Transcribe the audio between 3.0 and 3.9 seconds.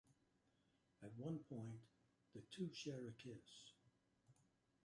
a kiss.